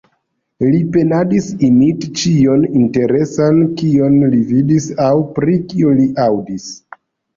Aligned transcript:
Li 0.67 0.77
penadis 0.95 1.49
imiti 1.67 2.09
ĉion 2.23 2.65
interesan, 2.83 3.61
kion 3.83 4.17
li 4.35 4.41
vidis 4.53 4.89
aŭ 5.09 5.13
pri 5.37 5.59
kio 5.75 5.97
li 6.01 6.09
aŭdis. 6.25 6.67